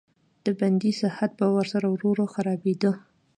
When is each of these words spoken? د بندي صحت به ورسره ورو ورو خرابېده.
د 0.45 0.47
بندي 0.59 0.91
صحت 1.01 1.31
به 1.39 1.47
ورسره 1.55 1.85
ورو 1.89 2.07
ورو 2.11 2.25
خرابېده. 2.33 2.91